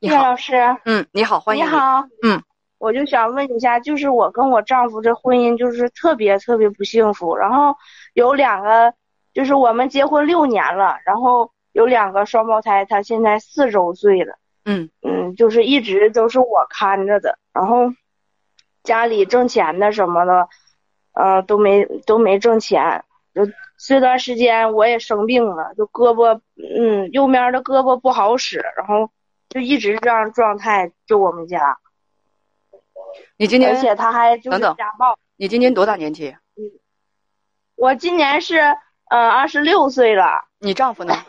[0.00, 0.54] 叶老师。
[0.86, 1.68] 嗯，你好，欢迎你。
[1.68, 2.42] 好，嗯，
[2.78, 7.76] 我就想问一下，就是我跟我丈夫这婚姻就是特别特别不幸福，然后
[8.14, 8.94] 有两个，
[9.34, 14.38] 就是我们结婚六年了，然后有两个双胞胎，他现在四周岁了。
[14.64, 17.92] 嗯嗯，就是一直都是我看着的，然后
[18.82, 20.48] 家里挣钱的什么的，
[21.12, 23.04] 嗯、都没都没挣钱。
[23.34, 23.42] 就
[23.76, 29.10] 这段时间我也生病了，就胳膊，嗯，右面的胳膊不好使，然后
[29.50, 31.76] 就一直这样状态，就我们家，
[33.36, 35.18] 你今年而且他还就是家暴。
[35.36, 36.36] 你今年多大年纪？
[37.74, 38.60] 我今年是
[39.10, 41.14] 嗯二十六岁了，你丈夫呢？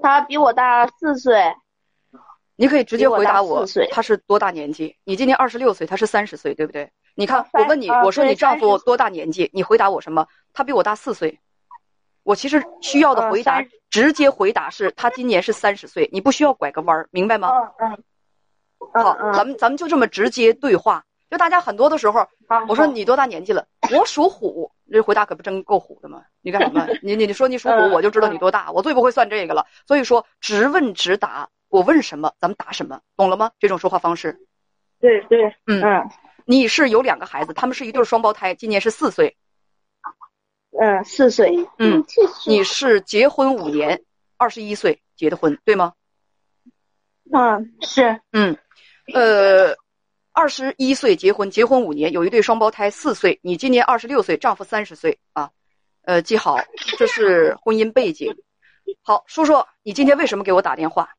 [0.00, 1.54] 他比我大四岁，
[2.56, 4.96] 你可以直接回答我我，他是多大年纪？
[5.04, 6.90] 你今年二十六岁，他是三十岁，对不对？
[7.16, 9.50] 你看，我问你，啊我说你丈夫多大年纪？
[9.52, 10.26] 你回答我什么？
[10.54, 11.38] 他比我大四岁。
[12.28, 17.48] 我其实需要的嗯回答30，直接回答是他今年是三十岁，你不需要拐个弯儿，明白吗？
[17.80, 18.04] 嗯嗯，
[18.92, 21.02] 嗯好，嗯咱们咱们就这么直接对话。
[21.30, 22.28] 就大家很多的时候，
[22.68, 23.66] 我说你多大年纪了？
[23.96, 26.22] 我属虎，这回答可不真够虎的吗？
[26.42, 26.86] 你干什么？
[27.02, 28.70] 你你你说你属虎，嗯我就知道你嗯多大。
[28.72, 29.64] 我最不会算这个了。
[29.86, 33.52] 所以说，直问直答，我问什么咱们答什么，懂了吗？
[33.58, 34.38] 这种说话方式。
[35.00, 36.10] 对对，嗯嗯
[36.44, 39.34] 你是有两个孩子，他们是一对双胞胎，今年是四岁。
[40.80, 42.04] 嗯，四岁，嗯，
[42.46, 44.00] 你是结婚五年，
[44.36, 45.92] 二十一岁结的婚，对吗？
[47.32, 48.56] 嗯是，嗯，
[49.12, 49.74] 呃，
[50.32, 55.50] 二十一岁结婚，结婚五年，有一对双胞胎四岁，你今年二十六岁，丈夫三十岁啊，
[56.02, 56.56] 呃，记好，
[56.96, 58.34] 这是婚姻背景。
[59.02, 61.10] 好，叔叔你今天为什么给我打电话？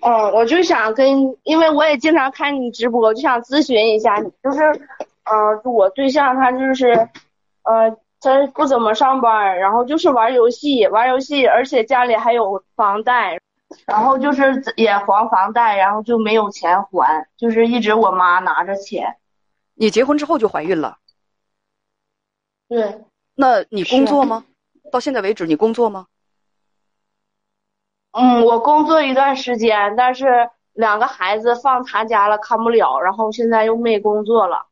[0.00, 4.62] 嗯，我就想跟，因为我也经常看你直播，就想咨询一下你，就是，
[5.24, 7.08] 呃，我对象他就是，
[7.66, 13.40] 呃，他不怎么上班，然后就是玩游戏，玩游戏，而且家里还有房贷，
[13.86, 19.16] 然后就是也还房贷，然后就没有钱还，就是一直我妈拿着钱。
[19.74, 20.98] 你结婚之后就怀孕了，
[22.68, 24.44] 对，那你工作吗？
[24.90, 26.06] 到现在为止你工作吗？
[28.12, 34.66] 嗯，我工作一段时间，但是两个孩子放他家了，看不了，然后现在又没工作了。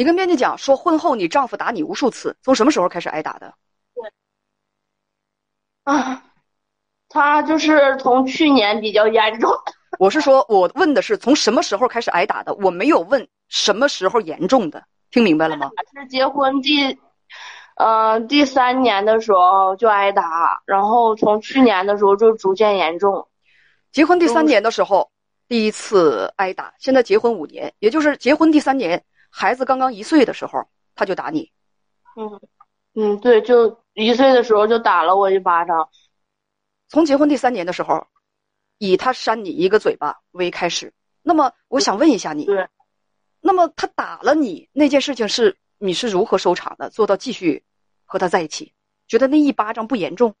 [0.00, 3.52] 你跟编辑讲说，婚后你丈夫打你无数次，从什么时候开始挨打的？
[5.84, 6.24] 啊，
[7.10, 9.52] 他就是从去年比较严重。
[10.00, 15.70] 我是说，我问的是从什么时候开始挨打的，我没有问什么时候严重的，听明白了吗？
[15.92, 16.98] 是结婚第，
[17.76, 23.28] 呃，第三年的时候就挨打，然后从去年的时候就逐渐严重。
[23.92, 25.10] 结婚第三年的时候，
[25.46, 31.50] 第一次挨打，现在结婚五年，也就是结婚第三年，孩子刚刚一岁的时候，他就打你。
[32.16, 32.40] 嗯
[32.94, 35.88] 嗯，对，就一岁的时候就打了我一巴掌。
[36.88, 38.06] 从结婚第三年的时候，
[38.78, 40.92] 以他扇你一个嘴巴为开始。
[41.22, 42.68] 那么，我想问一下你，对，
[43.40, 46.90] 那么他打了你那件事情是你是如何收场的？
[46.90, 47.62] 做到继续
[48.04, 48.74] 和他在一起？
[49.06, 50.34] 觉得那一巴掌不严重？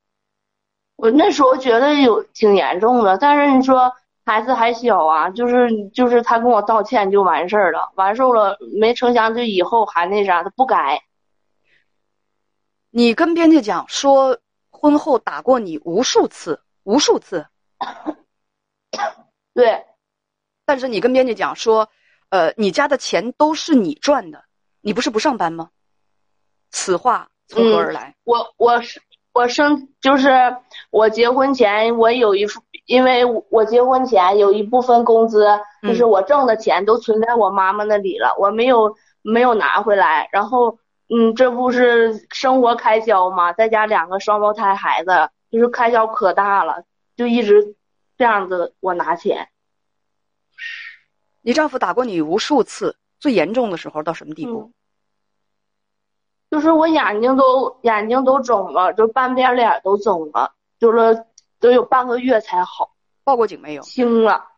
[0.96, 3.92] 我那时候觉得有挺严重的，但是你说
[4.24, 11.02] 孩子还小啊，就是就是他跟我道歉就完事儿了，完事儿了，没成想就以后还那啥，他不改。
[12.90, 14.38] 你跟编辑讲说，
[14.70, 17.46] 婚后打过你无数次，无数次，
[19.54, 19.84] 对，
[20.64, 21.88] 但是你跟编辑讲说，
[22.30, 24.44] 呃，你家的钱都是你赚的，
[24.80, 25.70] 你不是不上班吗？
[26.70, 28.14] 此话从何而来？
[28.24, 29.00] 我我是
[29.32, 30.56] 我生就是
[30.90, 35.46] 我结婚前我有一副，因为我结婚前有一部分工资，
[35.82, 40.28] 就是我挣的钱都存在我妈妈那里了，我没有没有拿回来。
[40.32, 40.78] 然后
[41.08, 46.84] 嗯，这不是生活开销嘛，再加两个双胞胎孩子，就是开销可大了，
[47.16, 47.76] 就一直
[48.18, 49.48] 这样子我拿钱。
[51.42, 54.60] 你丈夫打过你无数次，最严重的时候到什么地步？
[54.60, 54.74] 嗯
[56.50, 61.24] 就是我眼睛都眼睛都肿了，就半边脸都肿了，就是
[61.60, 63.82] 都有半个月才好，报过警没有？
[63.82, 64.48] 轻了。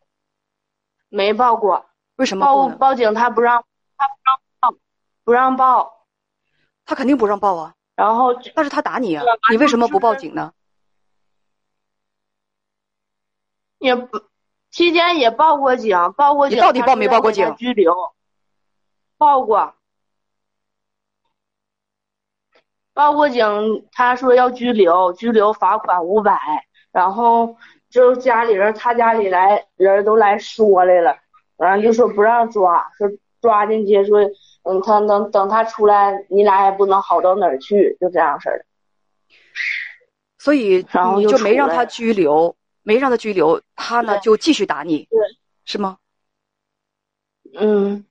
[1.11, 1.85] 没报过，
[2.17, 2.69] 为什么报？
[2.71, 3.63] 报警他不让，
[3.99, 4.79] 他不让报，
[5.25, 6.07] 不让报。
[6.87, 7.75] 他肯定不让报啊！
[7.95, 10.53] 然后但是他打你啊，你为什么不报警呢？
[13.79, 14.23] 也不
[14.71, 16.57] 期间也报过警，报过警。
[16.57, 17.55] 你到底报没报过警？
[17.57, 18.15] 拘留，
[19.19, 19.75] 报过，
[22.95, 23.87] 报过警。
[23.93, 27.57] 他说要拘留，拘留罚款五百，然后
[27.91, 31.19] 就家里人，他家里来人都来说来了，
[31.57, 33.09] 然后就说不让抓，说
[33.41, 34.21] 抓进去说，
[34.63, 38.65] 嗯，他能等他出来，你俩也不能好到哪儿去，就这样式儿。
[40.39, 42.55] 所以然后就没让他拘留。
[42.85, 45.21] 没让他拘留，他呢就继续打你，对，
[45.65, 45.99] 是吗？
[47.55, 48.05] 嗯，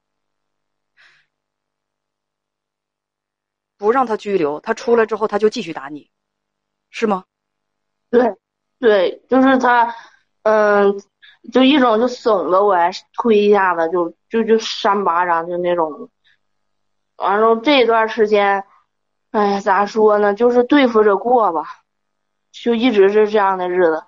[3.78, 6.10] 不让他拘留，他出来之后他就继续打你，
[6.90, 7.26] 是吗？
[8.10, 8.22] 对，
[8.82, 9.96] 对，就是他，
[10.42, 11.00] 嗯，
[11.54, 16.10] 就一种就怂的我，还推一下子就就就扇巴掌，就那种。
[17.18, 18.64] 完了这段时间，
[19.30, 20.34] 哎，咋说呢？
[20.34, 21.64] 就是对付着过吧，
[22.52, 24.04] 就一直是这样的日子。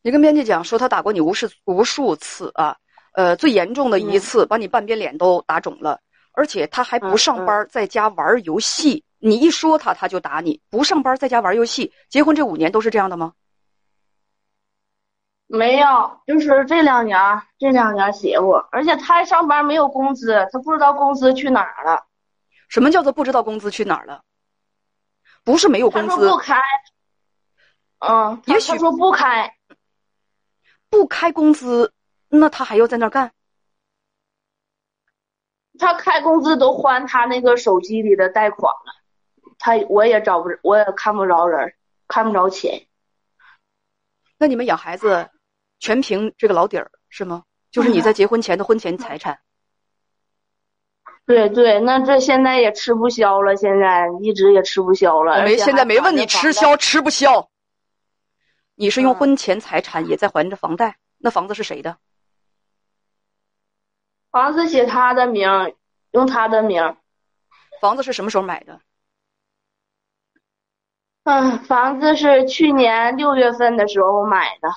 [0.00, 2.76] 你跟编辑讲说他打过你无数无数次啊，
[3.14, 5.98] 呃，最严重的一次把你半边脸都打肿了，
[6.34, 9.02] 而且他还不上班，在家玩游戏。
[9.18, 10.60] 你一说他，他就打你。
[10.70, 11.92] 不上班，在家玩游戏。
[12.08, 13.32] 结婚这五年都是这样的吗？
[15.54, 17.18] 没有，就是这两年，
[17.58, 18.52] 这两年邪乎。
[18.70, 22.06] 而且他还上班没有工资，他不知道工资去哪儿了。
[22.68, 24.22] 什么叫做不知道工资去哪儿了？
[25.44, 26.08] 不是没有工资。
[26.08, 26.56] 他不开。
[27.98, 29.54] 嗯，也许他说不开。
[30.88, 31.92] 不开工资，
[32.28, 33.30] 那他还要在那儿干？
[35.78, 38.94] 他开工资都还他那个手机里的贷款了，
[39.58, 41.74] 他我也找不，我也看不着人，
[42.08, 42.86] 看不着钱。
[44.38, 45.30] 那你们养孩子，
[45.82, 47.42] 全凭这个老底儿是吗？
[47.72, 49.40] 就是你在结婚前的婚前财产。
[51.26, 55.42] 对对，那这现在也吃不消了，现在一直也吃不消了。
[55.42, 57.50] 没，现在没问你吃消吃不消。
[58.76, 61.96] 你是用婚前财产也在还着房贷，那房子是谁的？
[64.30, 65.48] 房子写他的名，
[66.12, 66.96] 用他的名。
[67.80, 68.80] 房子是什么时候买的？
[71.24, 74.68] 嗯，房子是去年六月份的时候买的。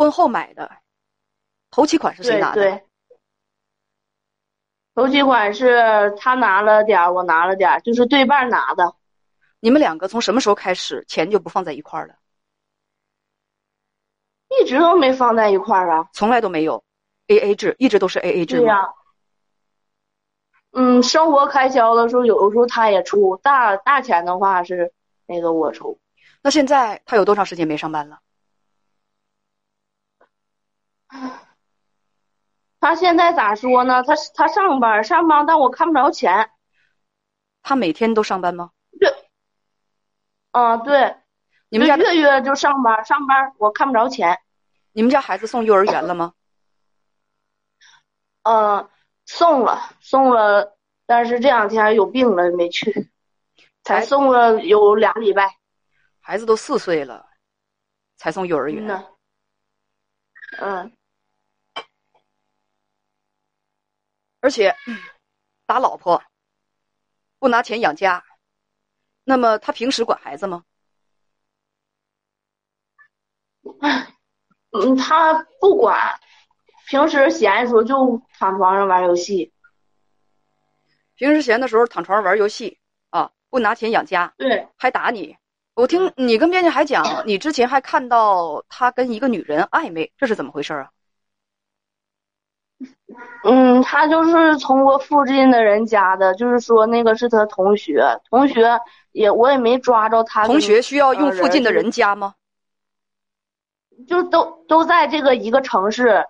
[0.00, 0.70] 婚后买的，
[1.70, 2.62] 头期款是谁拿的？
[2.62, 2.82] 对，
[4.94, 8.94] 头期款是他拿了点儿我拿了点儿就是对半拿的。
[9.60, 12.14] 你们两个从什么时候开始钱就不放在一块儿了？
[14.58, 16.82] 一直都没放在一块儿啊，从来都没有
[17.26, 18.56] ，A A 制，一直都是 A A 制。
[18.56, 18.88] 对呀。
[20.72, 24.94] 嗯，生活开销的时候，有的时候他也出，大大钱的话是
[25.26, 26.00] 那个我出。
[26.40, 28.18] 那现在他有多长时间没上班了？
[32.80, 34.02] 他现在咋说呢？
[34.02, 36.50] 他他上班上班，但我看不着钱。
[37.62, 38.70] 他每天都上班吗？
[38.98, 39.12] 对。
[40.52, 41.16] 啊，对，
[41.68, 44.40] 你们家月月就上班，上班我看不着钱。
[44.92, 46.32] 你们家孩子送幼儿园了吗？
[48.42, 48.88] 嗯，
[49.26, 53.10] 送了，送了，但是这两天有病了，没去，
[53.84, 55.56] 才送了有俩礼拜。
[56.20, 57.26] 孩子都四岁了，
[58.16, 59.06] 才送幼儿园。
[60.58, 60.92] 嗯。
[64.40, 64.74] 而且
[65.66, 66.22] 打老婆，
[67.38, 68.24] 不拿钱养家。
[69.24, 70.64] 那么他平时管孩子吗？
[74.72, 76.18] 嗯，他不管，
[76.88, 79.52] 平时闲的时候就躺床上玩游戏。
[81.14, 82.78] 平时闲的时候躺床上玩游戏
[83.10, 85.36] 啊，不拿钱养家，对，还打你。
[85.74, 90.90] 我听你跟编辑还讲， 你之前还看到他跟一个女人暧昧，这是怎么回事啊？
[93.44, 98.78] 嗯，他就是从我附近的人家的，就是说那个是他同学，同学。
[99.12, 100.46] 也我也没抓着他。
[100.46, 102.36] 同学需要用附近的人家吗？
[104.06, 106.24] 就都都在这个一个城市。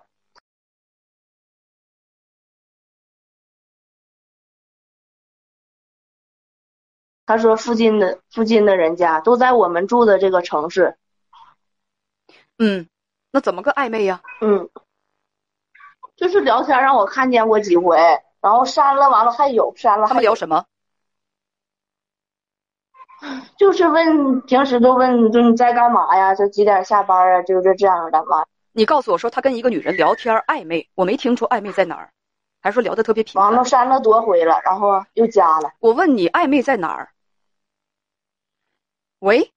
[7.27, 10.97] 他说附近的附近的人家都在我们住的这个城市。
[12.57, 12.87] 嗯，
[13.31, 14.23] 那怎么个暧昧呀？
[14.41, 14.67] 嗯，
[16.21, 17.97] 就是聊天让我看见过几回，
[18.41, 20.05] 然后删了，完了还有删了。
[20.05, 20.63] 他们聊什么？
[23.57, 26.35] 就是问，平时都问，就你在干嘛呀？
[26.35, 27.41] 就几点下班啊？
[27.41, 28.45] 就是这样的嘛。
[28.71, 32.13] 你告诉我说他跟一个女人聊天暧昧，我没听出暧昧在哪儿，
[32.61, 33.43] 还说聊的特别频繁。
[33.45, 35.73] 完了删了多回了，然后又加了。
[35.79, 37.09] 我问你暧昧在哪儿？
[39.17, 39.51] 喂，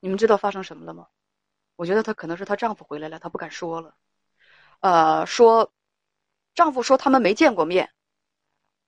[0.00, 1.06] 你们知道发生什么了吗？
[1.80, 3.94] 我觉得她可能是她丈夫回来了，她不敢说了。
[4.80, 5.72] 呃，说
[6.54, 7.88] 丈夫说他们没见过面。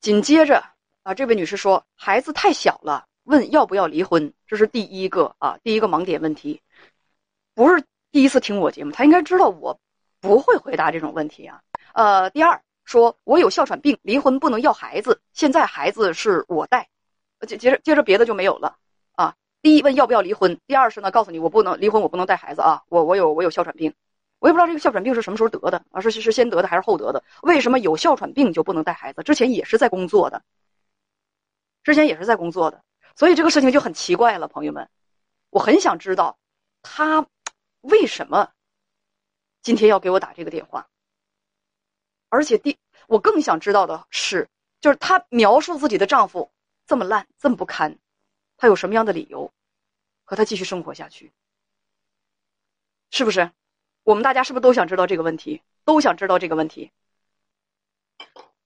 [0.02, 0.62] 紧接着
[1.02, 6.60] 啊，这位女士说孩子太小了，问要不要离婚，这是第一个啊，第一个盲点问题。
[7.54, 9.80] 不是第一次听我节目，她应该知道我
[10.20, 11.62] 不会回答这种问题啊。
[11.94, 16.86] 呃，第二，说我有哮喘病，离婚不能要孩子，现在孩子是我带。
[17.48, 18.76] 接接着接着别的就没有了
[19.12, 19.34] 啊。
[19.62, 22.82] 第一问要不要离婚，第二是呢告诉你我不能离婚，我不能带孩子啊。
[22.88, 23.94] 我我有我有哮喘病，
[24.40, 27.22] 我也不知道这个哮喘病是什么时候得的啊，是是先得的还是后得的？
[27.42, 29.22] 为什么有哮喘病就不能带孩子？
[29.22, 30.42] 之前也是在工作的，
[31.84, 32.82] 之前也是在工作的，
[33.14, 34.88] 所以这个事情就很奇怪了，朋友们，
[35.50, 36.36] 我很想知道
[36.82, 37.24] 他
[37.82, 38.50] 为什么
[39.62, 40.88] 今天要给我打这个电话，
[42.30, 42.76] 而且第
[43.06, 44.48] 我更想知道的是，
[44.80, 46.50] 就是她描述自己的丈夫。
[46.84, 47.96] 这么烂，这么不堪，
[48.62, 49.52] 他有什么样的理由
[50.22, 51.32] 和他继续生活下去？
[53.10, 53.50] 是不是？
[54.04, 55.60] 我们大家是不是都想知道这个问题？
[55.84, 56.92] 都想知道这个问题。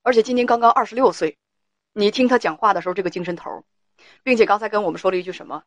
[0.02, 1.38] 而且今年刚刚二十六岁，
[1.94, 3.64] 你听他讲话的时候，这个精神头
[4.22, 5.64] 并且刚才跟我们说了一句什么？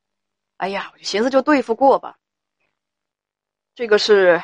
[0.58, 2.20] 哎呀，我就寻思就对付过吧。
[3.74, 4.40] 这个是，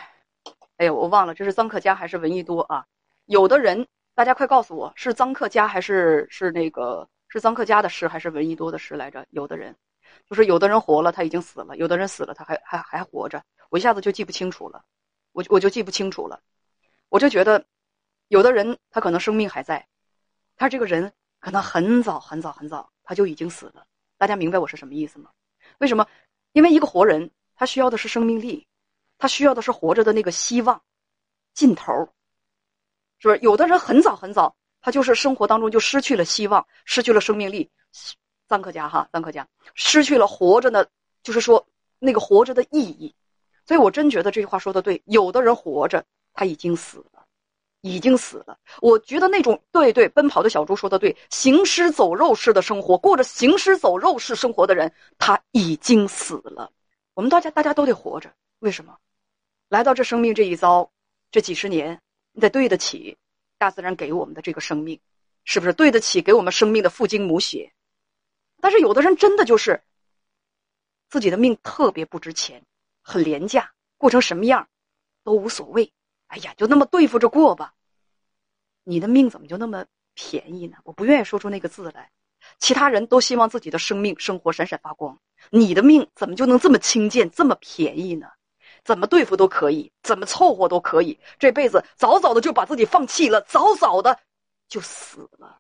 [0.78, 2.88] 哎呀，我忘了这是臧克家还是闻一多啊？
[3.26, 7.08] 有的人，大家快告诉我是臧克家还是是那个？
[7.36, 9.26] 是臧克家的诗还是闻一多的诗来着？
[9.32, 9.76] 有的人，
[10.30, 13.44] 就是有的人活了，他已经死了；有的人死了，他还还还活着。
[13.70, 14.86] 我一下子就记不清楚了，
[15.34, 16.42] 我我就记不清楚了。
[17.10, 17.66] 我就觉得，
[18.30, 19.86] 有的人他可能生命还在，
[20.56, 21.12] 他这个人
[21.42, 23.86] 可能很早很早很早他就已经死了。
[24.18, 25.30] 大家明白我是什么意思吗？
[25.80, 26.08] 为什么？
[26.54, 28.66] 因为一个活人，他需要的是生命力，
[29.18, 30.82] 他需要的是活着的那个希望
[31.54, 31.92] 尽头，
[33.20, 33.40] 是不是？
[33.42, 34.56] 有的人很早很早。
[34.86, 37.68] 他就是生活当中就失去了希望，失去了生命力，
[38.48, 40.88] 臧克家哈，臧克家失去了活着的，
[41.24, 43.12] 就是说那个活着的意义。
[43.66, 47.26] 所以我真觉得这句话说的对，有的人活着他已经死了，
[47.82, 48.60] 已经死了。
[48.80, 56.72] 我觉得那种对对，奔跑的小猪说的对，行尸走肉式的生活，过着行尸走肉式生活的人，他已经死了。
[57.16, 58.96] 我们大家大家都得活着，为什么？
[59.68, 60.92] 来到这生命这一遭，
[61.32, 62.00] 这几十年，
[62.34, 63.18] 你得对得起。
[63.58, 65.00] 大自然给我们的这个生命，
[65.44, 67.74] 是不是对得起给我们生命的父精母血？
[68.62, 69.84] 但是有的人真的就是
[71.10, 72.66] 自己的命特别不值钱，
[73.02, 74.68] 很廉价，过成什么样
[75.24, 75.92] 都无所谓。
[76.28, 77.74] 哎呀，就那么对付着过吧。
[78.84, 80.78] 你的命怎么就那么便宜呢？
[80.84, 82.12] 我不愿意说出那个字来。
[82.60, 85.20] 其他人都希望自己的生命生活闪闪发光，
[85.50, 88.28] 你的命怎么就能这么轻贱，这么便宜呢？
[88.86, 94.18] 怎么对付都可以，怎么凑合都可以，这辈子早早的就把自己放弃了，早早的
[94.68, 95.60] 就死了。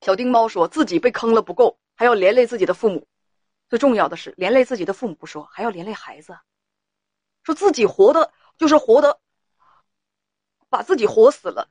[0.00, 3.06] 小丁猫说自己被坑了不够，还要连累自己的父母，
[3.68, 6.36] 最重要的是连累自己的父母不说，还要连累孩子。
[7.42, 9.20] 说自己活的，就是活的，
[10.70, 11.68] 把自己活死了，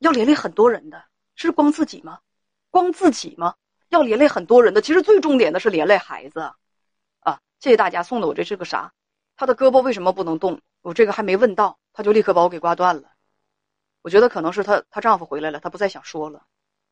[0.00, 1.04] 要连累很多人的，
[1.36, 2.18] 是光自己吗？
[2.70, 3.54] 光自己吗？
[3.90, 6.40] 要连累很多人的，其实最重点的是连累孩子。
[7.20, 8.92] 啊，谢谢大家送的我这是个啥？
[9.36, 10.60] 他的胳膊为什么不能动？
[10.82, 13.10] 我这个还没问到，他就立刻把我给挂断了。
[14.02, 16.44] 我觉得可能是她她丈夫回来了，她不再想说了，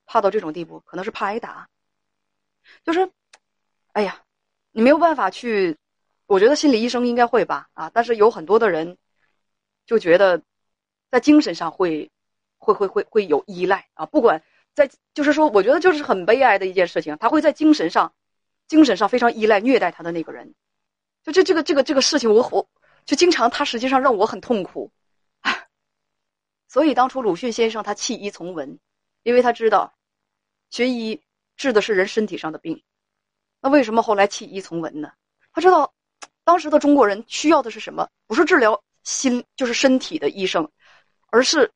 [0.07, 1.69] 怕到这种地步，可能是怕挨打。
[2.85, 3.11] 就是，
[3.93, 4.23] 哎呀，
[4.71, 5.77] 你没有办法去，
[6.27, 8.97] 我觉得心理医生应该会吧啊，但是有很多的人
[9.85, 10.43] 就觉得
[11.11, 12.11] 在精神上会
[12.57, 14.43] 会会会会有依赖啊，不管
[14.75, 18.15] 在就是说，我觉得就是很悲哀的一件事情，他会在精神上
[18.69, 20.55] 精神上非常依赖虐待他的那个人。
[21.25, 22.69] 就这这个这个这个事情，我我
[23.05, 24.91] 就经常他实际上让我很痛苦，
[26.69, 28.79] 所以当初鲁迅先生他弃医从文，
[29.23, 29.95] 因为他知道
[30.71, 31.23] 学医
[31.57, 32.83] 治的是人身体上的病，
[33.61, 35.13] 那为什么后来弃医从文呢？
[35.53, 35.95] 他知道
[36.45, 38.09] 当时的中国人需要的是什么？
[38.27, 40.69] 不是治疗心，就是身体的医生，
[41.29, 41.71] 而是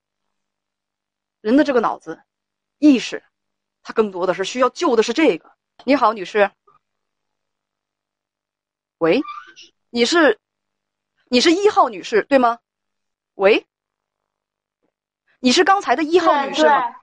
[1.41, 2.21] 人的这个脑子
[2.79, 3.23] 意识，
[3.83, 5.53] 他更多的是需要救的是这个。
[5.85, 6.51] 你好，女士。
[8.99, 9.21] 喂，
[9.91, 10.39] 你是，
[11.29, 12.59] 你是一号女士对吗？
[13.35, 13.67] 喂，
[15.41, 16.95] 你是刚才的一号女士吗？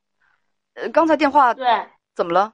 [0.73, 2.53] 呃，刚才电话对，怎么了？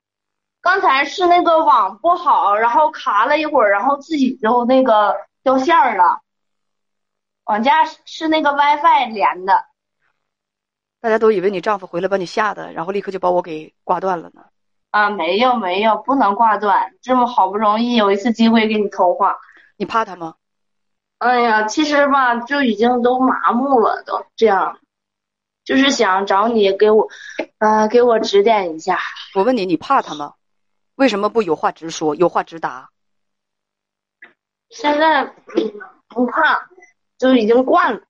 [0.62, 6.19] 刚才是那个网不好，然后卡了一会儿，然后自己就那个掉线了。
[7.46, 9.65] 我家是那个 WiFi 连的。
[11.00, 14.46] 大家都以为你丈夫回来把你吓的，然后立刻就把我给挂断了呢。
[14.91, 16.93] 啊，没有没有，不能挂断。
[17.01, 19.38] 这么好不容易有一次机会给你通话，
[19.77, 20.36] 你怕他吗？
[21.19, 24.79] 哎呀，其实吧，就已经都麻木了，都这样，
[25.65, 27.08] 就是想找你给我，
[27.58, 28.98] 呃，给我指点一下。
[29.36, 30.36] 我问你，你怕他吗？
[30.96, 32.89] 为什么不有话直说，有话直答？
[34.69, 35.25] 现在
[36.08, 36.69] 不怕，
[37.17, 38.01] 就已经惯了。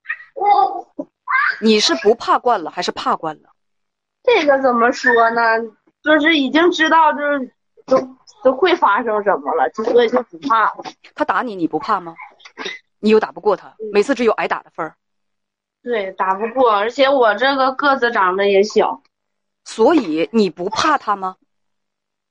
[1.60, 3.50] 你是不怕惯了，还是怕惯了？
[4.22, 5.42] 这个怎么说呢？
[6.02, 7.52] 就是已经知道，就是
[7.86, 10.72] 都都会发生什么了，所以就不怕。
[11.14, 12.14] 他打你，你不怕吗？
[13.00, 14.96] 你又打不过他，每次只有挨打的份儿。
[15.82, 19.02] 对，打不过，而且我这个个子长得也小，
[19.64, 21.36] 所以你不怕他吗？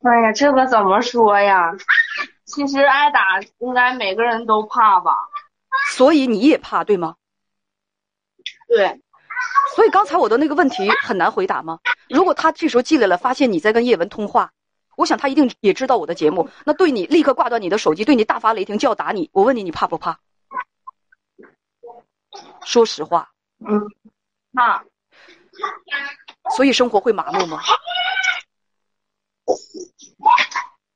[0.01, 1.71] 哎呀，这个怎么说呀？
[2.45, 5.11] 其实挨打应该每个人都怕吧？
[5.91, 7.15] 所以你也怕，对吗？
[8.67, 9.01] 对。
[9.79, 11.79] 所以刚才我的那个问题很难回答吗？
[12.09, 14.51] 如果他这时候进来了，发现你在跟叶文通话，
[14.98, 19.29] 我想他一定也知道我的节目，那对你立刻挂断你的手机，对你大发雷霆就要打你。
[19.31, 20.19] 我问你，你怕不怕？
[22.65, 23.31] 说实话。
[23.59, 23.88] 嗯，
[24.53, 24.83] 怕。
[26.57, 27.62] 所以生活会麻木吗？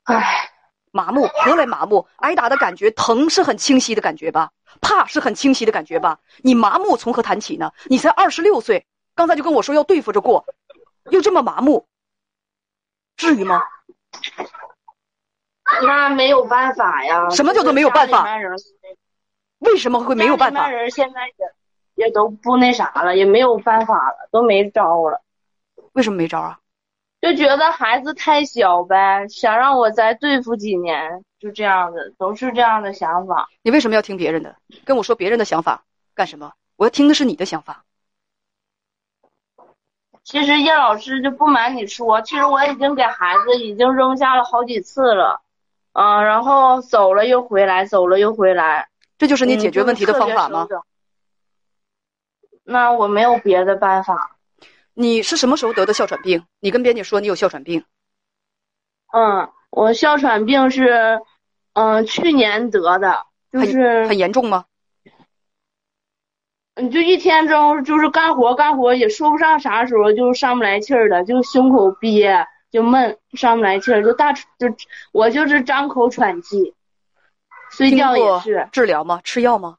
[0.04, 0.52] 唉，
[0.94, 2.08] 麻木何来麻木？
[2.18, 4.52] 挨打的感觉，疼是很清晰的感觉吧？
[4.80, 6.20] 怕是很清晰的感觉吧？
[6.44, 7.72] 你麻木从何谈起呢？
[7.86, 8.86] 你才二十六岁，
[9.16, 10.46] 刚才就跟我说要对付着过，
[11.10, 11.88] 又这么麻木，
[13.18, 13.60] 至于吗？
[15.82, 17.28] 那没有办法呀。
[17.32, 18.24] 什么叫做没有办法？
[19.58, 20.70] 为什么会没有办法？
[20.70, 25.24] 人现在也也都不那啥了，也没有办法了，都没招了。
[25.94, 26.60] 为什么没招啊？
[27.24, 33.48] 就觉得孩子太小呗，想让我再对付几年，就这样的，都是这样的想法。
[33.62, 34.58] 你为什么要听别人的？
[34.84, 36.52] 跟我说别人的想法干什么？
[36.76, 37.86] 我要听的是你的想法。
[40.26, 45.40] 其实叶老师就不瞒你说，其实我已经给孩子已经扔下了好几次了，
[45.94, 48.90] 嗯，然后走了又回来，走了又回来。
[49.18, 50.68] 这就是你解决问题的方法吗？
[52.66, 54.33] 那我没有别的办法。
[54.94, 56.46] 你是什么时候得的哮喘病？
[56.60, 57.84] 你跟编辑说你有哮喘病。
[59.12, 61.22] 嗯，我哮喘病是，
[61.74, 64.66] 嗯，去年得的，就是很严重吗？
[66.76, 74.44] 嗯，就一天中就是干活干活也说不上啥时候就上不来气儿了，就胸口憋就闷，上不来气儿就大就
[75.12, 76.74] 我就是张口喘气，
[77.70, 78.68] 睡觉也是。
[78.72, 79.22] 治疗吗？
[79.24, 79.78] 吃药吗？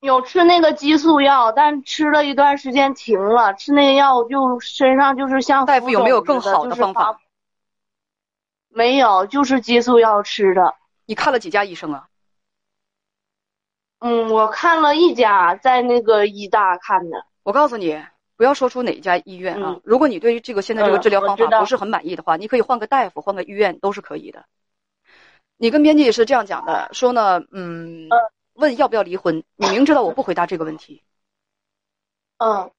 [0.00, 3.54] 有吃那个激素药，但吃了一段时间停了。
[3.54, 7.18] 吃那个药就身上就是像大夫有没有更好的方法？
[8.68, 10.74] 没有，就是激素药吃的。
[11.06, 12.08] 你看了几家医生啊？
[14.00, 17.24] 嗯，我看了一家，在那个医大看的。
[17.42, 18.04] 我告诉你，
[18.36, 19.78] 不要说出哪家医院啊。
[19.82, 24.44] 如果你对于这个现在这个治疗方法不是很满意的话，你可以换个大夫，换个医院都是可以的。
[25.56, 28.08] 你跟编辑是这样讲的，说呢，嗯。
[28.56, 29.44] 问要不要离婚？
[29.56, 31.02] 你明知道我不回答这个问题。
[32.38, 32.70] 嗯，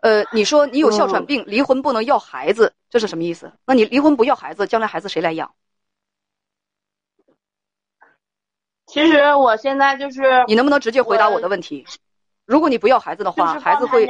[0.00, 3.52] 呃，你说你有哮喘病，离婚不能要孩子，这是什么意思？
[3.64, 5.54] 那你离婚不要孩子，将来孩子谁来养？
[8.86, 10.44] 其实我现在就是……
[10.48, 11.86] 你能不能直接回答我的问题？
[12.44, 14.08] 如果你不要孩子的话，孩子会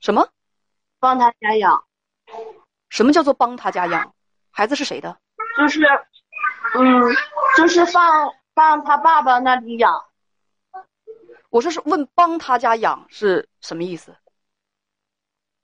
[0.00, 0.26] 什么？
[0.98, 1.84] 帮他家养。
[2.88, 4.14] 什么叫做帮他家养？
[4.50, 5.18] 孩子是谁的？
[5.58, 5.80] 就是，
[6.74, 7.14] 嗯，
[7.58, 8.32] 就是放。
[8.54, 10.04] 放他爸爸那里养，
[11.50, 14.14] 我说是问帮他家养是什么意思？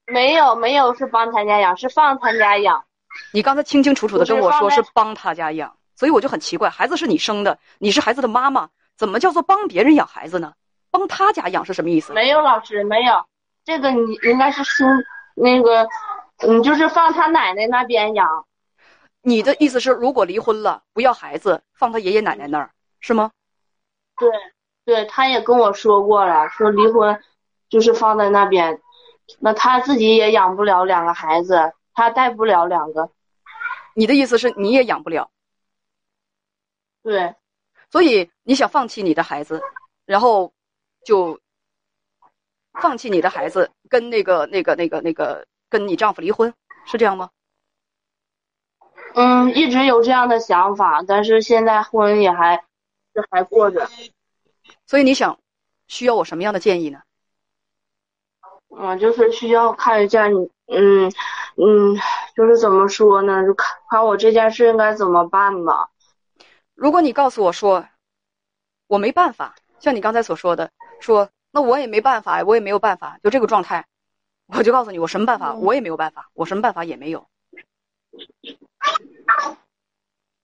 [0.06, 2.84] 没有没有是帮他家养，是放他家养。
[3.32, 10.54] 你刚才清清楚楚的跟我说是帮他家养，所以我就很奇怪，孩子是你生的，你是孩子的妈妈，怎么叫做帮别人养孩子呢？
[10.90, 12.14] 帮他家养是什么意思？
[12.14, 13.26] 没有老师没有，
[13.64, 14.86] 这个你应该是新
[15.34, 15.86] 那个，
[16.46, 18.46] 你就是放他奶奶那边养。
[19.20, 22.70] 你的意思是，如果离婚了不要孩子，放他爷爷奶奶那儿？
[23.00, 23.30] 是吗？
[24.16, 24.28] 对，
[24.84, 27.22] 对，他也跟我说过了，说离婚
[27.68, 28.80] 就是放在那边，
[29.38, 33.10] 那他自己也养不了两个孩子，他带不了两个。
[33.94, 35.30] 你的意思是你也养不了？
[37.02, 37.36] 对，
[37.90, 39.62] 所以你想放弃你的孩子，
[40.04, 40.52] 然后
[41.04, 41.38] 就
[42.72, 46.52] 放弃你的孩子，跟那个、那个、那个、那个，跟你丈夫离婚，
[46.86, 47.30] 是这样吗？
[49.14, 52.64] 嗯，一直有这样的想法，但是现在婚也还。
[53.30, 53.88] 还过着，
[54.86, 55.38] 所以你想
[55.86, 57.00] 需要我什么样的建议呢？
[58.76, 61.10] 嗯，就是需要看一下你，嗯
[61.56, 61.96] 嗯，
[62.36, 63.44] 就是怎么说呢？
[63.44, 65.90] 就看看我这件事应该怎么办吧。
[66.74, 67.88] 如果你告诉我说
[68.86, 73.86] 我没办法，像你刚才所说的，说那我也没办法，我也没有办法，就这个状态，
[74.46, 77.26] 我就告诉你，我什么办法我也没有办法，我什么办法也没有。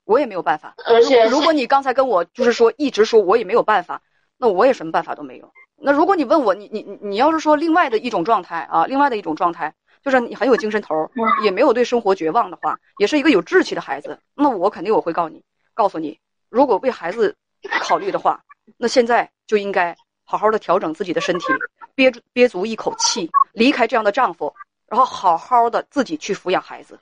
[0.05, 4.03] 我也没有办法，而且如果你刚才跟我就是说一直说我也没有办法，
[4.37, 5.53] 那我也什么办法都没有。
[5.77, 11.11] 那如果你问我，你你你你要是说另外的一种状态啊，另外的一种状态，就是你很有精神头，
[11.43, 15.43] 也没有对生活绝望的话，也是一个有志气的孩子，那我肯定我会告你，
[15.75, 17.35] 告诉你，如果为孩子
[17.81, 18.41] 考虑的话，
[18.77, 21.47] 那现在就应该好好的调整自己的身体，
[21.95, 24.55] 憋住憋足一口气，离开这样的丈夫，
[24.87, 26.99] 然后好好的自己去抚养孩子，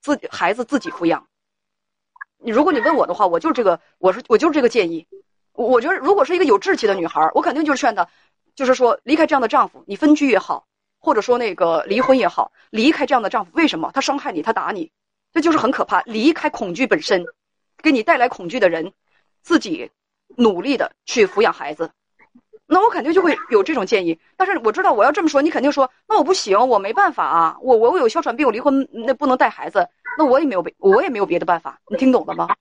[0.00, 1.26] 自己孩子自己抚养。
[2.44, 5.06] 你如果你问我的话，我就是这个，我是我就是这个建议。
[5.52, 8.08] 我我觉得，如果是一个有志气的女孩，我肯定就是劝她，
[8.54, 10.66] 就是说离开这样的丈夫，你分居也好，
[10.98, 13.52] 或者说那个离婚也好，离开这样的丈夫。
[13.54, 13.90] 为什么？
[13.94, 14.90] 他伤害你，他打你，
[15.32, 16.02] 这就是很可怕。
[16.02, 17.24] 离开恐惧本身，
[17.82, 18.92] 给你带来恐惧的人，
[19.42, 19.90] 自己
[20.36, 21.90] 努力的去抚养孩子。
[22.72, 24.18] 那我肯定就会有这种建议。
[24.36, 31.78] 但是我知道我要这么说，你肯定说，那我不行，我没办法啊，我我我有哮喘病，我离婚那不能带孩子，那我也没有别我也没有别的办法。
[31.88, 32.48] 你听懂了吗？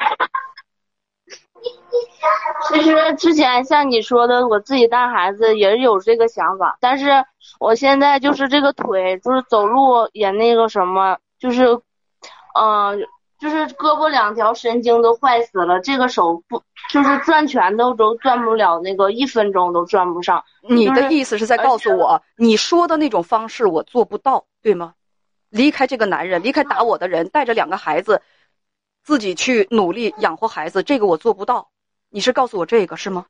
[2.68, 7.24] 其实之前像你说的，我自己带孩子也是有这个想法，但是
[7.60, 11.66] 我现在就是这个腿，就是走路也那个什么，就是，
[12.60, 13.08] 嗯，
[13.42, 20.46] 就是胳膊两条神经都坏死了，这个手不就是转拳头都转不了，那个一分钟都转不上。
[20.62, 24.94] 你的意思是在告诉我，你说的那种方式我做不到，对吗？
[25.50, 28.22] 离开这个男人，离开打我的人，带着两个孩子，
[29.04, 31.70] 自己去努力养活孩子，这个我做不到。
[32.12, 33.26] 你是告诉我这个是吗？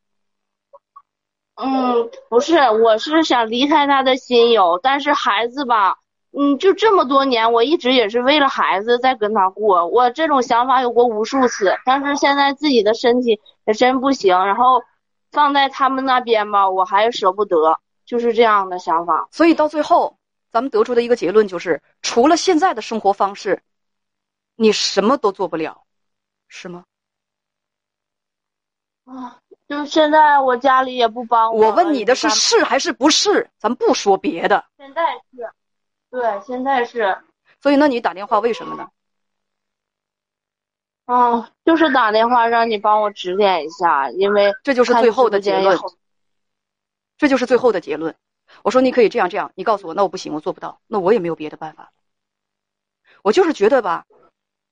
[1.56, 6.00] 嗯，不是，我是想离开他的心友，但是孩子吧，
[6.32, 14.82] 嗯，就这么多年，我一直也是为了孩子在跟他过，我这种想法有过无数次，但是现在自己的身体也真不行，然后
[15.32, 19.28] 放在他们那边吧，我还舍不得，就是这样的想法。
[19.32, 20.18] 所以到最后，
[20.52, 23.62] 咱们得出的一个结论就是，除了现在的生活方式，
[24.56, 25.82] 你什么都做不了，
[26.48, 26.86] 是吗？
[29.04, 31.68] 啊，就现在我家里也不帮我。
[31.68, 33.50] 我问你的是是还是不是？
[33.58, 34.64] 咱不说别的。
[34.78, 35.02] 现在
[35.34, 35.52] 是，
[36.12, 37.18] 对，现在是。
[37.62, 38.90] 所以，那你打电话为什么呢？
[41.06, 45.78] 哦，就是打电话让你帮我指点一下，因为这就是最后的结论。
[47.18, 48.16] 这就是最后的结论。
[48.64, 51.92] 我说你可以这样这样，你告诉我，那我不行，我做不到，那我也没有别的办法。
[53.24, 54.06] 我就是觉得吧，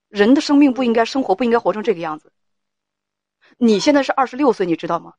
[0.07, 2.31] 人的生命不应该生活，不应该活成这个样子。
[3.57, 5.13] 你现在是二十六岁，你知道吗？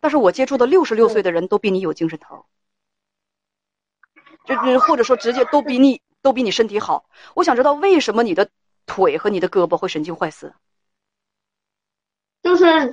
[0.00, 2.46] 但是我接触的六十六岁的人都比你有精神头，
[4.48, 7.04] 这这或者说直接都比你都比你身体好。
[7.34, 8.48] 我想知道为什么你的
[8.86, 10.54] 腿和你的胳膊会神经坏死？
[12.42, 12.90] 就是，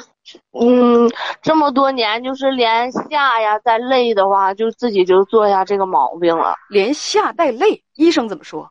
[0.51, 1.09] 嗯，
[1.41, 6.55] 这么多年就是连下呀再累的话，就自己就做下这个毛病了。
[6.69, 8.69] 连下带累，医生怎么说？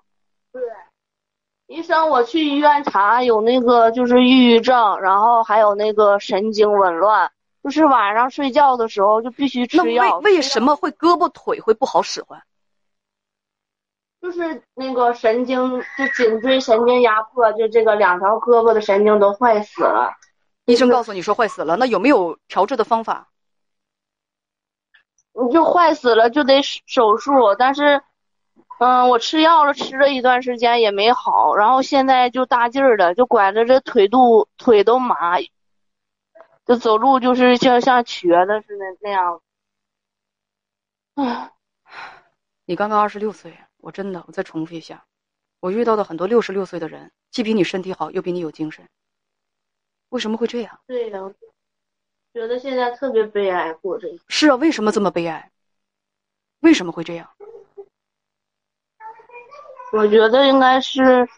[0.53, 0.61] 对。
[1.66, 10.18] 医生，我去医院查，有那个就是抑郁症，然后还有那个神经紊乱，就是晚上睡觉的时候就必须吃药。
[10.18, 12.42] 为为什么会胳膊腿会不好使唤？
[14.25, 20.15] 就是那个神经，就颈椎神经压迫，就这个两条胳膊的神经都坏死了。
[20.65, 23.29] 医生告诉你说坏死了，那有没有调治的方法？
[25.35, 28.03] 你就坏死了就得手术，但是。
[28.79, 35.39] 嗯，我吃药了，吃了一段时间也没好，然后现在就大劲儿的，就拐着这腿肚腿都麻，
[36.67, 39.41] 就走路就是像像瘸的似的那样。
[41.15, 41.53] 唉，
[42.65, 45.05] 你刚刚二十六岁，我真的，我再重复一下，
[45.61, 48.88] 我遇到的很多六十六岁的人，既比你身体好，又比你有精神，
[50.09, 50.81] 为什么会这样？
[50.87, 51.18] 对呀，
[52.33, 54.09] 觉得现在特别悲哀，过着。
[54.29, 55.51] 是啊，为什么这么悲哀？
[56.61, 57.29] 为什么会这样？
[59.92, 61.29] 我觉得应该是，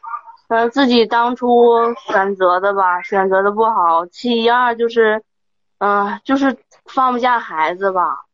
[0.47, 4.07] 嗯，自己当初选择的吧，选择的不好。
[4.07, 5.21] 其二就是，
[5.79, 8.26] 嗯，就是放不下孩子吧。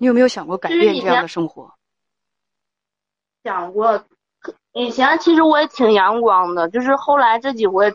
[0.00, 1.74] 你有没有想过改变这样的生活？
[3.44, 4.02] 想过，
[4.72, 7.94] 以前其实我也挺阳光的，就是后来这几回，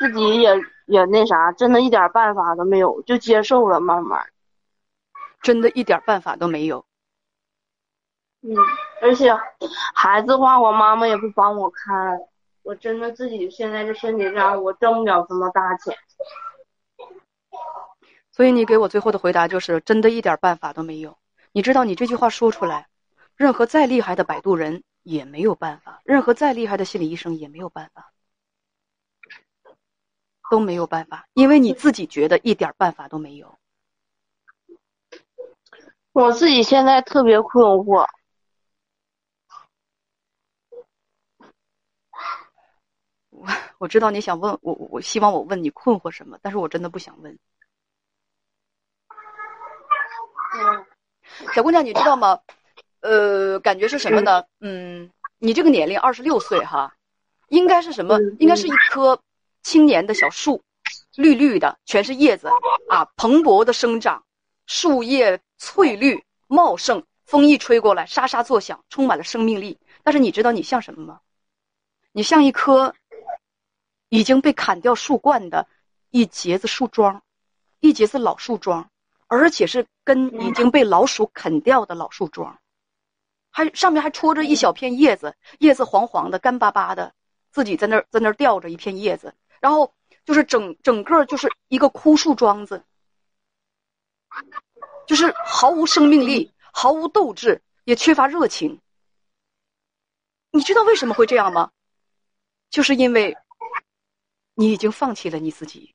[0.00, 4.28] 自己也也那啥，真的一点办法都没有，就接受了，慢慢。
[5.40, 6.84] 真的一点办法都没有。
[8.40, 8.56] 嗯，
[9.00, 9.32] 而且
[9.94, 12.18] 孩子话，我妈妈也不帮我看，
[12.64, 15.96] 我真的自己现在这身体上，我挣不了什么大钱。
[18.32, 21.16] 所以你给我最后的回答就是，真的一点办法都没有。
[21.58, 22.86] 你知道，你这句话说出来，
[23.34, 28.12] 任何再厉害的摆渡人也没有办法，任何再厉害的心理医生也没有办法，
[30.48, 33.58] 都没有办法，因为你自己觉得一点办法都没有。
[36.12, 38.06] 我自己现在特别困惑。
[43.30, 47.36] 我我知道你想问我，我希望我问你困惑什么，但是我真的不想问。
[51.54, 52.38] 小姑娘，你知道吗？
[53.00, 54.44] 呃，感觉是什么呢？
[54.60, 56.92] 嗯，你这个年龄二十六岁哈，
[57.48, 58.18] 应该是什么？
[58.40, 59.20] 应该是一棵
[59.62, 60.62] 青年的小树，
[61.16, 62.48] 绿绿的，全是叶子
[62.88, 64.24] 啊，蓬勃的生长，
[64.66, 69.78] 树叶翠绿茂盛，风一吹过来，沙沙作响，充满了生命力。
[70.02, 71.20] 但是你知道你像什么吗？
[72.12, 72.94] 你像一棵
[74.08, 75.68] 已经被砍掉树冠的
[76.10, 77.22] 一节子树桩，
[77.80, 78.90] 一节子老树桩，
[79.28, 82.58] 而且是根已经被老鼠啃掉的老树桩，
[83.50, 87.14] 还上面还戳着一小片叶子，叶子黄黄的、干巴巴的，
[87.50, 92.82] 自己在那儿在那儿吊着一片叶子，然后就是整整个就是一个枯树桩子，
[95.06, 98.80] 就是毫无生命力、毫无斗志，也缺乏热情。
[100.50, 101.70] 你知道为什么会这样吗？
[102.70, 103.36] 就是因为，
[104.54, 105.94] 你已经放弃了你自己。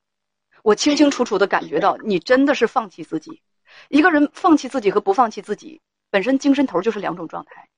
[0.63, 3.43] 我清清楚楚的感觉到，你真的是放弃自己。
[3.89, 7.69] 一个人放弃自己和不放弃自己，本身精神头就是两种状态。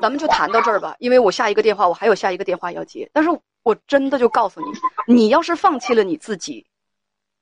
[0.00, 3.10] 咱们就谈到这儿吧，因为我下一个电话，我还有下一个电话要接。
[3.12, 3.30] 但是
[3.62, 6.66] 我真的就告诉你，你要是放弃了你自己，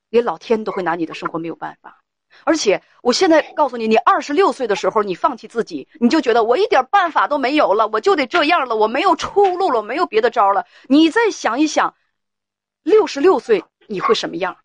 [0.09, 2.00] 连老天都会拿你的生活没有办法。
[2.43, 10.65] 而且，我现在告诉你，你二十六岁的时候，你放弃自己，你就觉得我一点办法都没有了，我就得这样了，我没有出路了，没有别的招了。
[10.87, 11.95] 你再想一想，
[12.83, 14.57] 六十六岁你会什么样？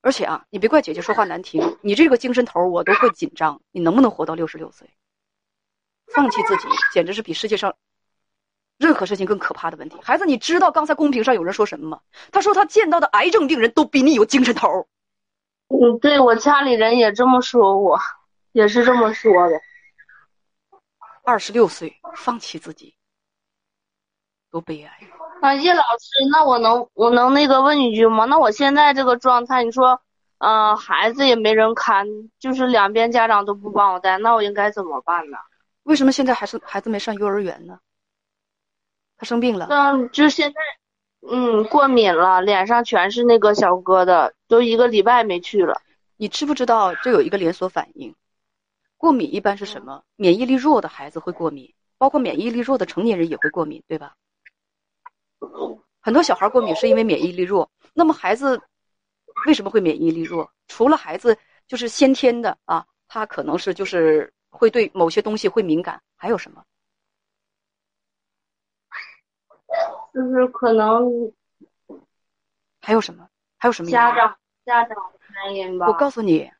[0.00, 3.60] 而且啊，你别怪姐姐说话难听，你这个精神头我都会紧张。
[3.70, 4.88] 你能不能活到六十六岁？
[6.12, 7.74] 放弃自己，简直是比世界上
[8.78, 9.96] 任何事情更可怕的问题。
[10.02, 12.00] 孩子，你知道刚才公屏上有人说什么吗？
[12.32, 14.88] 他说他见到的癌症病人都比你有精神头。
[15.72, 17.98] 嗯，对我家里人也这么说，我
[18.52, 19.58] 也是这么说的。
[21.24, 22.94] 二十六岁放弃自己，
[24.50, 24.92] 多悲哀！
[25.40, 28.26] 啊，叶老师，那我能我能那个问一句吗？
[28.26, 30.00] 那我现在这个状态，你说，
[30.38, 32.06] 嗯，孩子也没人看，
[32.38, 35.38] 就是两边家长都不帮我带，那我应该怎么办呢？
[35.84, 37.78] 为什么现在还是孩子没上幼儿园呢？
[39.16, 39.68] 他生病了。
[39.70, 40.60] 嗯，就现在。
[41.30, 45.80] 嗯，过敏了，脸上全是那个小疙瘩，都一个礼拜没去了。
[46.16, 48.14] 你知不知道这有一个连锁反应？
[48.96, 50.02] 过敏一般是什么？
[50.16, 54.14] 免疫力弱的孩子会过敏，包括免疫力弱的成年人也会过敏，对吧？
[56.00, 57.70] 很多小孩过敏是因为免疫力弱。
[57.94, 58.60] 那么孩子
[59.46, 60.50] 为什么会免疫力弱？
[60.66, 61.36] 除了孩子
[61.68, 66.62] 就是先天的啊，他可能是就是会对某些东西会敏感，还有什么？
[70.12, 71.32] 就是可能，
[72.80, 73.26] 还有什么？
[73.58, 74.96] 还有什么家长家长
[75.46, 75.86] 原因吧？
[75.86, 76.50] 我告诉你，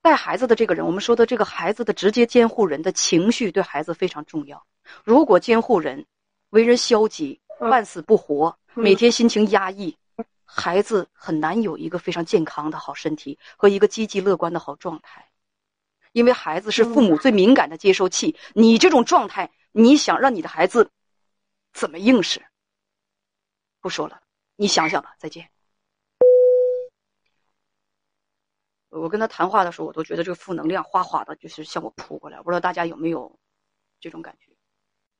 [0.00, 4.64] 带孩子的这个人，我们说的这个孩子的直接监护人的情绪对孩子非常重要。
[5.04, 6.06] 如果监护人
[6.50, 9.96] 为人消极、半死不活，每天心情压抑，
[10.44, 15.28] 孩子很难有一个非常健康的好身体和一个积极乐观的好状态。
[16.12, 20.90] 因为孩子是父母最敏感的接收器，你这种状态，你想让你的孩子
[21.72, 22.42] 怎么应试？
[23.82, 24.22] 不说了，
[24.56, 25.14] 你想想吧。
[25.18, 25.50] 再见。
[28.88, 32.40] 我跟他谈话的时候，我都觉得这个负能量哗哗的，就是向我扑过来。
[32.42, 33.38] 不知道大家有没有
[34.00, 34.52] 这种感觉？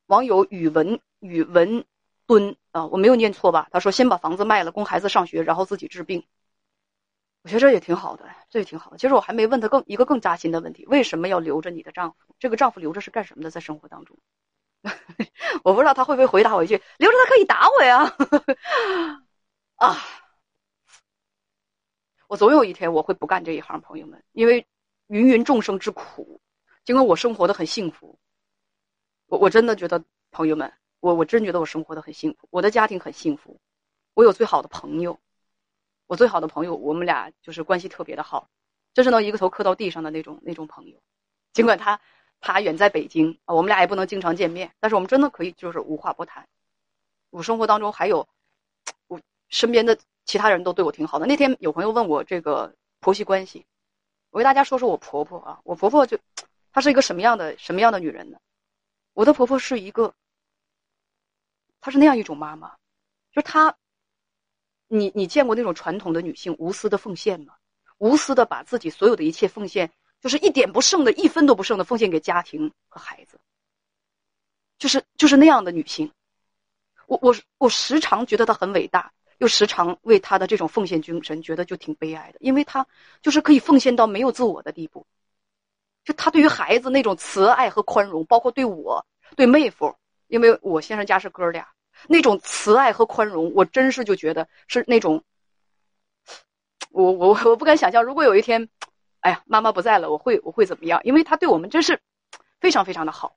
[0.06, 1.84] 网友宇文宇文
[2.26, 3.68] 敦啊，我没有念错吧？
[3.72, 6.24] 他说：“先把房子卖了，供孩子上学，然后自己治病。”
[7.42, 8.98] 我觉得这也挺好的，这也挺好的。
[8.98, 12.36] 其实我还没问他更一个更扎心的问题：为什么要留着你的丈夫？
[12.38, 13.50] 这个丈夫留着是干什么的？
[13.50, 14.16] 在生活当中？
[15.62, 18.16] 我不知道他会不会回答我一句：“留着他可以打我呀！”
[19.76, 19.96] 啊，
[22.26, 24.66] 我总有一天我会不干这一行，朋友们，因为
[25.06, 26.40] 芸芸众生之苦，
[26.84, 28.18] 尽管我生活的很幸福，
[29.26, 33.60] 我我真的觉得，朋友们，我我真觉得我生活的很幸福，我的家庭很幸福，
[34.14, 35.20] 我有最好的朋友，
[36.08, 38.48] 我最好的朋友，我们俩就是关系特别的好，
[38.94, 41.00] 真是能一个头磕到地上的那种那种朋友，
[41.52, 42.00] 尽管他。
[42.42, 46.46] 他远在北京啊，我们俩也不能经常见面，但是我们真的可以就是无话不谈。
[47.30, 48.28] 我生活当中还有
[49.06, 51.24] 我身边的其他人都对我挺好的。
[51.24, 53.64] 那天有朋友问我这个婆媳关系，
[54.30, 56.18] 我给大家说说我婆婆啊，我婆婆就
[56.72, 58.38] 她是一个什么样的什么样的女人呢？
[59.14, 60.12] 我的婆婆是一个，
[61.80, 62.76] 她是那样一种妈妈，
[63.30, 63.76] 就她，
[64.88, 67.54] 你你见过那种传统的女性无私的奉献吗？
[67.98, 69.92] 无私的把自己所有的一切奉献。
[70.22, 73.40] 就是一点不剩的，一分都不剩的奉献给家庭和孩子，
[74.78, 76.12] 就是就是那样的女性，
[77.08, 82.86] 我我我时常觉得她很伟大，又时常为她的这种奉献精神觉得就挺悲哀的，因为她
[83.20, 85.04] 就是可以奉献到没有自我的地步，
[86.04, 89.04] 就她对于孩子那种慈爱和宽容，包括对我
[89.34, 89.92] 对妹夫，
[90.28, 91.66] 因为我先生家是哥俩，
[92.06, 95.24] 那种慈爱和宽容，我真是就觉得是那种，
[96.90, 98.68] 我我我不敢想象，如果有一天。
[99.22, 101.00] 哎呀，妈妈不在了，我会我会怎么样？
[101.04, 102.00] 因为他对我们真是
[102.60, 103.36] 非常非常的好，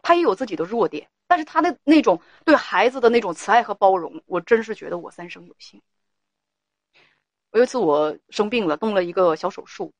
[0.00, 5.82] 他也有自己的弱点，但是他的那种对孩子的那种慈爱和包容，我真是觉得我三生有幸。
[7.52, 9.92] 有一次我生病了，动了一个小手术，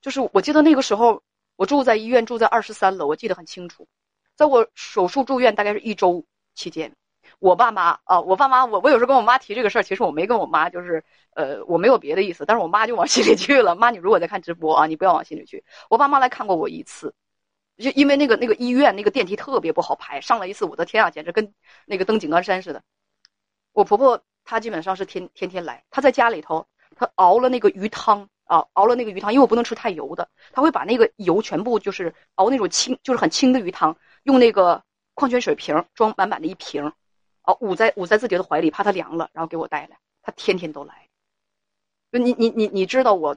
[0.00, 1.22] 就是我记得那个时候
[1.56, 3.88] 我住在医院，住在二十三楼，我记得很清楚。
[4.36, 6.94] 在我手术住院大概是一周期间，
[7.38, 11.02] 我爸妈啊，我爸妈，我我有时候跟我妈提这个事儿，其实我没跟我妈，就是
[11.34, 13.74] 呃，我没有别的意思，但是我妈就往心里去了。
[13.74, 15.64] 妈，你如果在看直播啊，你不要往心里去。
[15.90, 17.14] 我爸妈来看过我一次，
[17.78, 21.52] 就因为那个那个医院那个电梯特别不好排，上了一次，我的天啊，简直跟
[21.86, 22.82] 那个登井冈山似的。
[23.72, 33.96] 我婆婆她基本上是天天天来，她在家里头，她熬了那个鱼汤啊，熬了那个鱼汤，因为我不能吃太油的，她会把那个油全部就是熬那种清，就是很清的鱼汤。
[34.22, 34.82] 用那个
[35.12, 36.92] 矿泉水瓶装满满的一瓶，
[37.44, 39.98] 哦，捂在捂在自己的怀里，怕它凉了，然后给我带来。
[40.22, 41.08] 他天天都来，
[42.10, 43.36] 就你你你你知道我，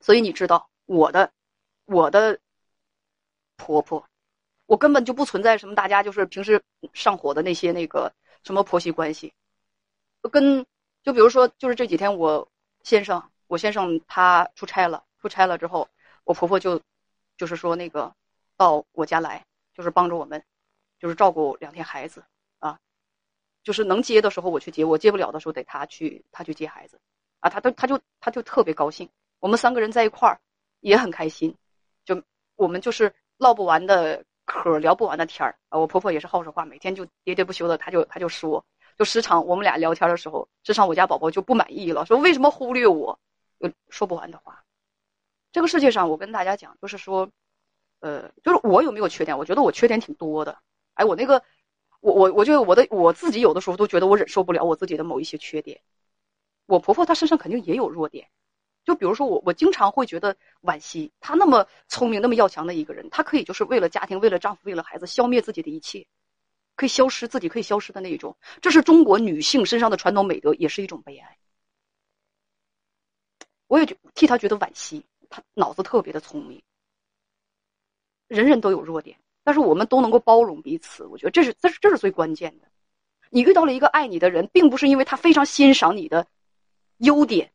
[0.00, 1.30] 所以你知道我的
[1.84, 2.40] 我的
[3.56, 4.08] 婆婆，
[4.66, 6.62] 我根本就不存在什么大家就是平时
[6.94, 9.34] 上火的那些那个什么婆媳关系，
[10.30, 10.64] 跟
[11.02, 12.48] 就比如说就是这几天我
[12.82, 15.88] 先生我先生他出差了，出差了之后，
[16.24, 16.80] 我婆婆就
[17.36, 18.14] 就是说那个
[18.56, 19.44] 到我家来。
[19.74, 20.42] 就是帮着我们，
[20.98, 22.24] 就是照顾两天孩子，
[23.68, 26.98] 就是能接的时候我去接，我接不了的时候得他去，他去接孩子，
[27.40, 29.06] 啊，他都他就他就特别高兴，
[29.40, 30.40] 我们三个人在一块儿
[30.80, 31.54] 也很开心，
[32.02, 32.22] 就
[32.56, 35.78] 我们就是唠不完的嗑，聊不完的天儿啊。
[35.78, 38.64] 我婆婆也是好说话，每天就喋喋不休的，她就她就说，
[38.96, 43.20] 就时常我们俩聊天的时候，时常我家宝宝就不满意了，说为什么忽略我，
[43.58, 44.64] 有说不完的话。
[45.52, 47.28] 这个世界上，我跟大家讲，就是说。
[48.00, 49.36] 呃，就是我有没有缺点？
[49.36, 50.56] 我觉得我缺点挺多的。
[50.94, 51.42] 哎，我那个，
[52.00, 55.80] 我我我就我的我自己有的时候都觉得我忍受不了我自己的某一些缺点。
[56.66, 58.28] 我婆婆她身上肯定也有弱点，
[58.84, 66.06] 就比如说我，我经常会觉得惋惜，她那么聪明、那么要强的一个人，她可以就是为了家庭、为了丈夫、为了孩子，消灭自己的一切，
[66.76, 68.36] 可以消失自己，可以消失的那一种。
[68.60, 71.38] 这是中国女性身上的传统美德，也是一种悲哀。
[73.66, 76.62] 我也替她觉得惋惜，她脑子特别的聪明。
[78.28, 81.06] 人人都有弱点，但是我们都能够包容彼此。
[81.06, 82.68] 我觉得这是这是这是最关键的。
[83.30, 86.26] 你遇到了一个爱你的人，并不是因为他非常欣赏你的
[86.98, 87.50] 优点，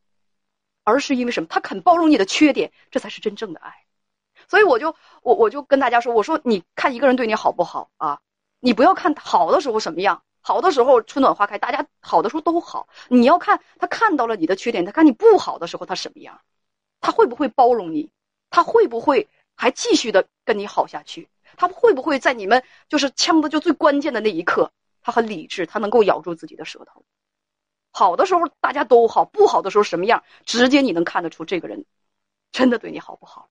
[0.82, 1.46] 而是因为什么？
[1.48, 3.72] 他肯包容你的缺点，这才是真正的爱。
[4.48, 8.18] 所以我就我我就跟大家说，我说你看一个人对你好不好啊？
[8.58, 12.88] 你不要看好的时候什么样，好的时候春暖花开，大家好的时候都好。
[13.06, 16.40] 你要看他看到了你的缺点，他看你不好的时候他什么样，
[17.00, 18.10] 他会不会包容你？
[18.50, 19.28] 他会不会？
[19.56, 27.04] 还继续的跟你好下去，他会不会在你们就是枪的就最关键的那一刻，他很理智，他能够咬住自己的舌头。
[27.90, 31.84] 好的时候大家都好，不好的时候什么样，直接你能看得出这个人
[32.52, 33.48] 真的对你好不好。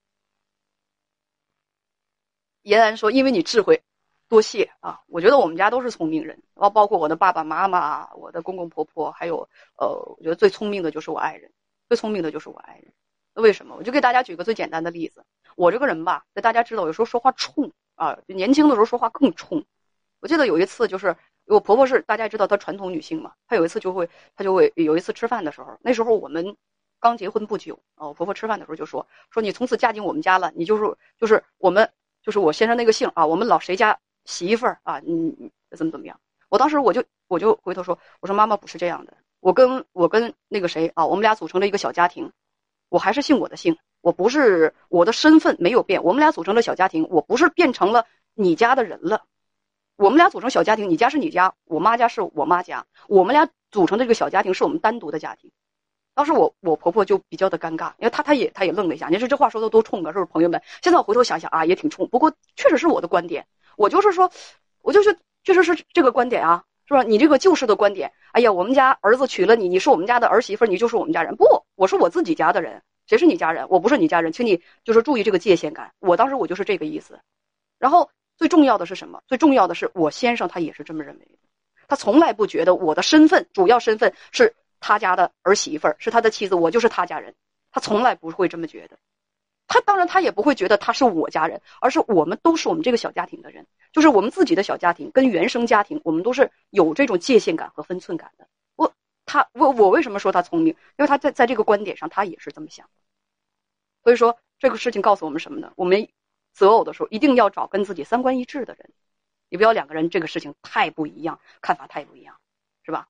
[2.61, 3.83] 延安说：“因为你智慧，
[4.29, 5.01] 多谢啊！
[5.07, 11.51] 我觉得我们家都是聪明人，包包括我的爸爸妈妈、我的公公婆婆，还有呃，我觉得最聪明的就是我爱人，
[11.89, 12.93] 最聪明的就是我爱人。
[13.33, 13.75] 为什么？
[13.75, 19.63] 我就给大家举个最简单的例子。”我这个人吧，大家知道，有时候说话冲啊，就年轻的时候说话更冲。
[20.19, 26.55] 我记得有一次，就是我婆婆是大家知道她传统女性嘛，她有一次就会，她就会有一次吃饭的时候，那时候我们
[26.99, 31.89] 刚结婚不久啊，我婆婆吃饭的时候就说说你从此嫁进我们家了，你就是就是我们
[32.21, 36.19] 就是我先生那个姓啊，我们老谁家媳妇儿啊，你你怎么怎么样？
[36.49, 42.31] 我当时我就我就回头说，我说妈妈不是这样的，我跟我跟那个谁啊，我们俩组成了一个小家庭，
[42.93, 43.75] 我还是姓我的姓。
[44.01, 49.23] 我不是我的身份没有变，我们俩组成了小家庭，我不是变成了你家的人了。
[49.95, 55.49] 我们俩组成小家庭，你家是你家，我妈家是我妈家，我们俩组成的这个小家庭是我们单独的家庭。
[56.13, 59.07] 当时我我婆婆就比较的尴尬，因为她她也她也愣了一下。
[59.07, 60.61] 你说这话说的多冲啊，是不是朋友们？
[60.83, 62.07] 现在我回头想想啊，也挺冲。
[62.09, 64.29] 不过确实是我的观点，我就是说，
[64.83, 67.03] 我就是确实是这个观点啊，是吧？
[67.03, 71.35] 你这个旧式的观点，哎呀，我们家儿子娶了你，你是我们家的儿媳妇，你就是我们家人。
[71.35, 72.81] 不，我是我自己家的人。
[73.07, 73.65] 谁是你家人？
[73.69, 75.91] 我不是你家人，请你就是注意这个界限感。
[75.99, 77.19] 我当时我就是这个意思。
[77.77, 79.21] 然后最重要的是什么？
[79.27, 81.37] 最重要的是我先生他也是这么认为的。
[81.87, 87.33] 他从来不觉得我的身份主要身份是他家的儿媳妇，是他的妻子，我就是他家人。
[87.71, 88.97] 他从来不会这么觉得。
[89.67, 98.47] 他当然他也不会觉得他是我家人，而是我们都是我们这个小家庭的人，就是我们自己的小家庭跟原生家庭，我们都是有这种界限感和分寸感的。
[98.75, 98.93] 我
[99.25, 100.75] 他我我为什么说他聪明？
[100.97, 102.87] 因为他在在这个观点上，他也是这么想。
[104.03, 105.71] 所以说这个事情告诉我们什么呢？
[105.75, 106.07] 我们
[106.53, 108.91] 择偶的时候一定要找跟自己三观一致的人，
[109.49, 112.35] 你不要两个人这个事情太不一样，看法太不一样，
[112.83, 113.07] 是吧？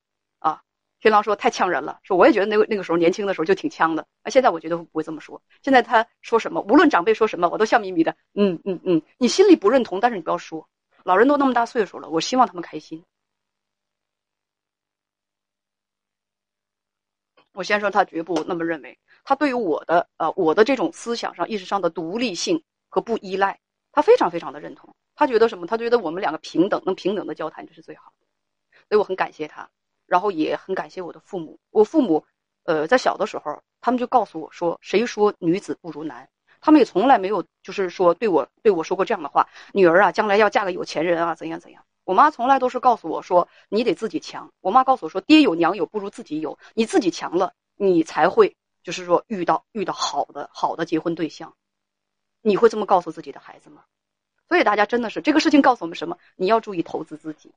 [1.04, 5.42] 天狼说太呛人了，说我也觉得那个那个时候年轻的时候就挺呛的，那现在我觉得不会这么说。
[5.62, 10.66] 现在他说什么，无论长辈说什么，我都笑眯眯的，嗯嗯嗯，你心里不认同，但是你不要说，
[11.04, 13.04] 老人都那么大岁数了，我希望他们开心。
[17.52, 23.60] 我先生他绝不那么认为，他对于我的呃我的这种思想上意识上的独立性和不依赖，
[23.92, 24.96] 他非常非常的认同。
[25.16, 25.68] 他觉得什么？
[25.68, 28.26] 他觉得我们两个平等，能平等的交谈这是最好的。
[28.88, 29.70] 所以我很感谢他，
[30.14, 31.58] 然后也很感谢我的父母。
[31.72, 32.24] 我父母，
[32.66, 36.30] 呃，在小的时候，他们就告诉我说：“谁说女子不如男？”
[36.62, 46.60] 他们也从来没有就是说对我对我说过这样的话：“女儿啊，将来要嫁个有钱人啊，怎样怎样。”我妈从来都是告诉我说：“你得自己强。”我妈告诉我说：“爹有娘有，不如自己有。
[46.76, 51.56] 你自己强了，你才会就是说遇到遇到好的好的结婚对象。”
[52.46, 53.82] 你会这么告诉自己的孩子吗？
[54.48, 56.20] 所以大家真的是这个事情告诉我们什么？
[56.36, 57.52] 你要注意投资自己。